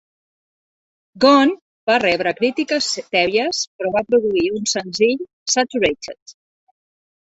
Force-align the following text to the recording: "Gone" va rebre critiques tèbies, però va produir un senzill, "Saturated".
"Gone" 1.25 1.53
va 1.91 1.99
rebre 2.05 2.33
critiques 2.41 2.89
tèbies, 3.19 3.63
però 3.77 3.95
va 4.01 4.05
produir 4.11 4.51
un 4.59 4.69
senzill, 4.77 5.27
"Saturated". 5.59 6.41